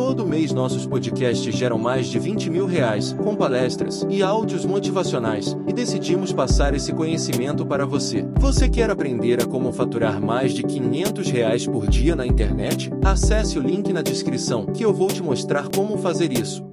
[0.00, 5.54] Todo mês nossos podcasts geram mais de 20 mil reais, com palestras e áudios motivacionais,
[5.68, 8.26] e decidimos passar esse conhecimento para você.
[8.38, 12.90] Você quer aprender a como faturar mais de 500 reais por dia na internet?
[13.04, 16.64] Acesse o link na descrição que eu vou te mostrar como fazer isso.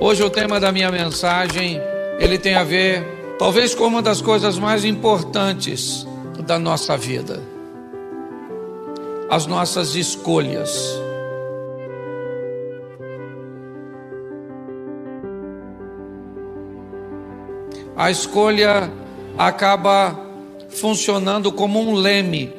[0.00, 1.78] Hoje o tema da minha mensagem,
[2.18, 6.06] ele tem a ver talvez com uma das coisas mais importantes
[6.46, 7.53] da nossa vida
[9.34, 10.96] as nossas escolhas.
[17.96, 18.92] A escolha
[19.36, 20.16] acaba
[20.68, 22.52] funcionando como um leme,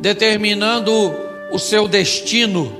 [0.00, 0.90] determinando
[1.52, 2.72] o seu destino,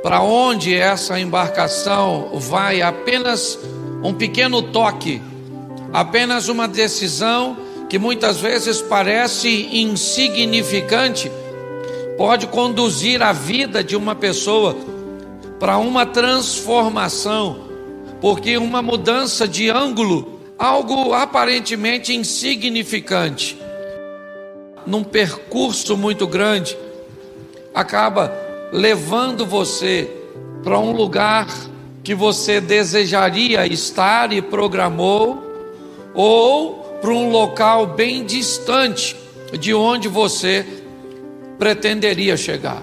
[0.00, 3.58] para onde essa embarcação vai, apenas
[4.04, 5.20] um pequeno toque,
[5.92, 7.56] apenas uma decisão
[7.88, 11.28] que muitas vezes parece insignificante,
[12.20, 14.76] pode conduzir a vida de uma pessoa
[15.58, 17.62] para uma transformação,
[18.20, 23.58] porque uma mudança de ângulo, algo aparentemente insignificante,
[24.86, 26.76] num percurso muito grande,
[27.74, 28.30] acaba
[28.70, 30.06] levando você
[30.62, 31.48] para um lugar
[32.04, 35.42] que você desejaria estar e programou,
[36.12, 39.16] ou para um local bem distante
[39.58, 40.79] de onde você
[41.60, 42.82] pretenderia chegar.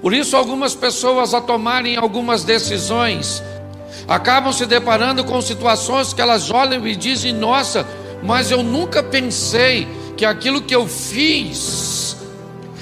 [0.00, 3.42] Por isso, algumas pessoas, a tomarem algumas decisões,
[4.08, 7.86] acabam se deparando com situações que elas olham e dizem: Nossa,
[8.22, 12.16] mas eu nunca pensei que aquilo que eu fiz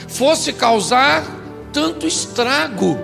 [0.09, 1.25] fosse causar
[1.73, 2.97] tanto estrago.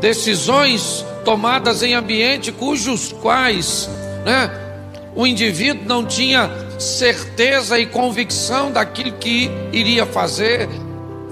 [0.00, 3.88] Decisões tomadas em ambiente cujos quais
[4.24, 4.50] né,
[5.14, 10.68] o indivíduo não tinha certeza e convicção daquilo que iria fazer,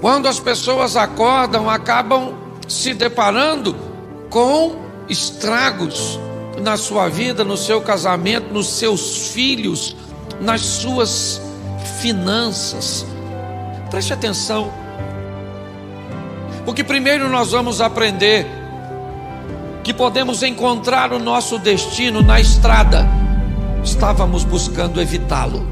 [0.01, 2.33] quando as pessoas acordam, acabam
[2.67, 3.75] se deparando
[4.29, 4.75] com
[5.09, 6.19] estragos
[6.61, 9.95] na sua vida, no seu casamento, nos seus filhos,
[10.39, 11.41] nas suas
[11.99, 13.05] finanças.
[13.89, 14.71] Preste atenção,
[16.65, 18.45] porque primeiro nós vamos aprender
[19.83, 23.07] que podemos encontrar o nosso destino na estrada,
[23.83, 25.65] estávamos buscando evitá-lo.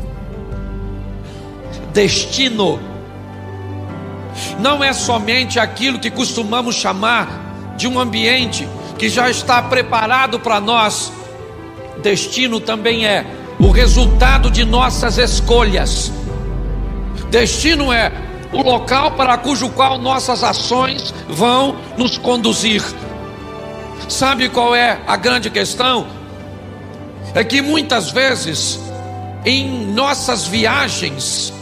[1.91, 2.79] Destino
[4.59, 8.67] não é somente aquilo que costumamos chamar de um ambiente
[8.97, 11.11] que já está preparado para nós,
[12.01, 13.25] destino também é
[13.59, 16.11] o resultado de nossas escolhas.
[17.29, 18.11] Destino é
[18.53, 22.81] o local para cujo qual nossas ações vão nos conduzir.
[24.07, 26.07] Sabe qual é a grande questão?
[27.33, 28.79] É que muitas vezes
[29.43, 31.53] em nossas viagens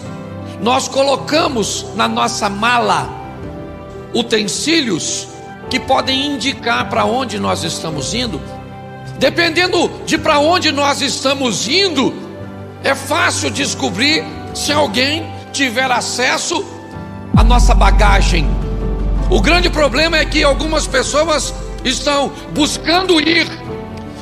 [0.61, 3.09] nós colocamos na nossa mala
[4.13, 5.27] utensílios
[5.69, 8.39] que podem indicar para onde nós estamos indo.
[9.17, 12.13] Dependendo de para onde nós estamos indo,
[12.83, 16.63] é fácil descobrir se alguém tiver acesso
[17.35, 18.47] à nossa bagagem.
[19.29, 21.53] O grande problema é que algumas pessoas
[21.83, 23.47] estão buscando ir,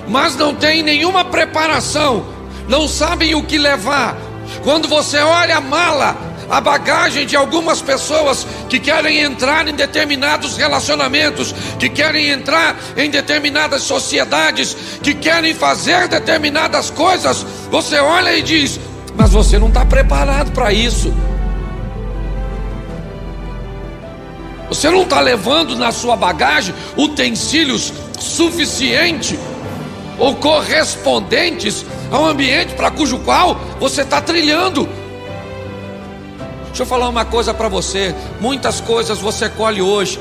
[0.07, 2.25] mas não têm nenhuma preparação,
[2.67, 4.15] não sabem o que levar.
[4.63, 6.15] Quando você olha a mala,
[6.49, 13.09] a bagagem de algumas pessoas que querem entrar em determinados relacionamentos, que querem entrar em
[13.09, 17.45] determinadas sociedades, que querem fazer determinadas coisas.
[17.71, 18.79] Você olha e diz:
[19.15, 21.13] Mas você não está preparado para isso.
[24.67, 29.37] Você não está levando na sua bagagem utensílios suficientes
[30.17, 34.87] ou correspondentes ao ambiente para cujo qual você está trilhando.
[36.67, 40.19] Deixa eu falar uma coisa para você: muitas coisas você colhe hoje.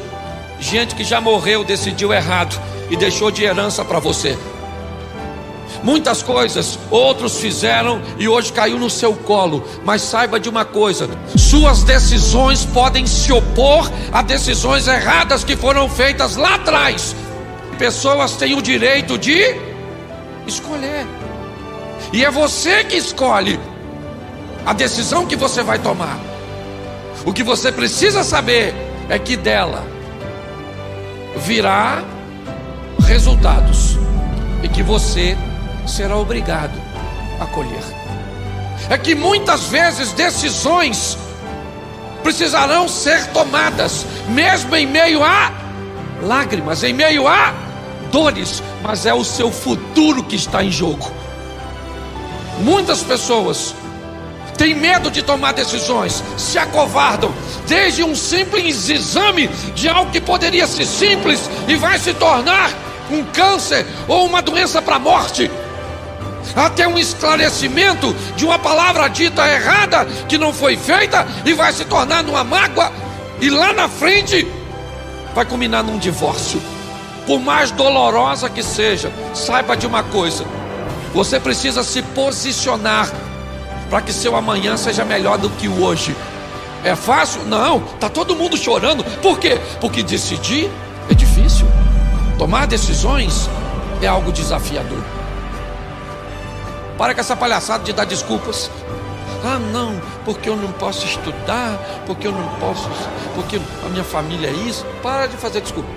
[0.59, 4.37] Gente que já morreu decidiu errado e deixou de herança para você.
[5.83, 9.65] Muitas coisas outros fizeram e hoje caiu no seu colo.
[9.85, 15.89] Mas saiba de uma coisa: suas decisões podem se opor a decisões erradas que foram
[15.89, 17.15] feitas lá atrás.
[17.79, 19.70] Pessoas têm o direito de
[20.47, 21.07] escolher,
[22.13, 23.59] e é você que escolhe
[24.65, 26.19] a decisão que você vai tomar.
[27.25, 28.75] O que você precisa saber
[29.09, 29.85] é que dela
[31.37, 32.03] virá
[33.07, 33.99] resultados
[34.63, 35.37] e que você
[35.87, 36.79] será obrigado
[37.41, 37.83] a colher.
[38.89, 41.17] É que muitas vezes decisões
[42.23, 45.53] precisarão ser tomadas, mesmo em meio a
[46.23, 47.70] lágrimas, em meio a
[48.11, 51.11] dores, mas é o seu futuro que está em jogo.
[52.61, 53.75] Muitas pessoas
[54.57, 57.33] têm medo de tomar decisões, se acovardam,
[57.67, 62.71] desde um simples exame de algo que poderia ser simples e vai se tornar
[63.11, 65.51] um câncer ou uma doença para a morte
[66.55, 71.85] até um esclarecimento de uma palavra dita errada que não foi feita e vai se
[71.85, 72.93] tornar numa mágoa
[73.41, 74.47] e lá na frente
[75.35, 76.61] vai culminar num divórcio.
[77.27, 80.45] Por mais dolorosa que seja, saiba de uma coisa:
[81.13, 83.11] você precisa se posicionar
[83.89, 86.17] para que seu amanhã seja melhor do que o hoje.
[86.85, 87.45] É fácil?
[87.45, 89.05] Não, tá todo mundo chorando.
[89.21, 89.61] Por quê?
[89.81, 90.71] Porque decidir
[91.11, 91.67] é difícil.
[92.39, 93.51] Tomar decisões
[94.01, 95.03] é algo desafiador.
[96.97, 98.71] Para com essa palhaçada de dar desculpas.
[99.45, 102.89] Ah, não, porque eu não posso estudar, porque eu não posso,
[103.35, 104.85] porque a minha família é isso.
[105.03, 105.89] Para de fazer desculpa.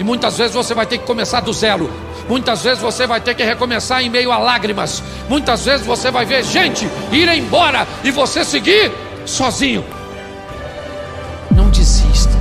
[0.00, 1.90] E muitas vezes você vai ter que começar do zero.
[2.26, 5.02] Muitas vezes você vai ter que recomeçar em meio a lágrimas.
[5.28, 8.90] Muitas vezes você vai ver gente ir embora e você seguir
[9.26, 9.84] sozinho.
[11.54, 12.32] Não desista.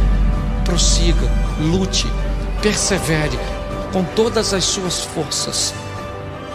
[0.64, 1.30] Prossiga,
[1.60, 2.08] lute,
[2.62, 3.38] persevere
[3.92, 5.74] com todas as suas forças.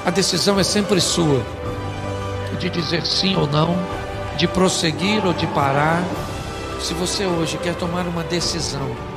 [0.06, 1.42] A decisão é sempre sua
[2.58, 3.76] de dizer sim ou não,
[4.38, 6.02] de prosseguir ou de parar.
[6.80, 9.13] Se você hoje quer tomar uma decisão,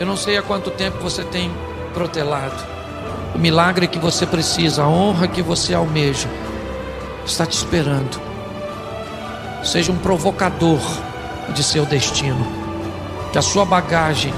[0.00, 1.52] eu não sei há quanto tempo você tem
[1.92, 2.56] protelado,
[3.34, 6.26] o milagre que você precisa, a honra que você almeja,
[7.26, 8.18] está te esperando.
[9.62, 10.80] Seja um provocador
[11.50, 12.46] de seu destino,
[13.30, 14.32] que a sua bagagem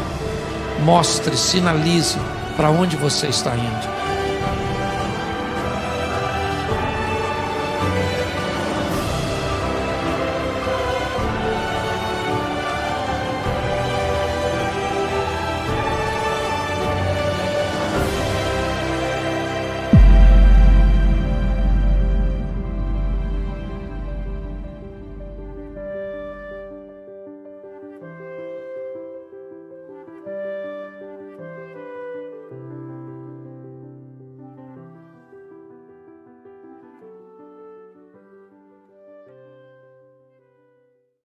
[0.80, 2.18] mostre, sinalize
[2.56, 4.11] para onde você está indo.